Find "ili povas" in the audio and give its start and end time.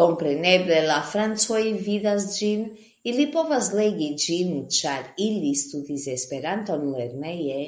3.14-3.72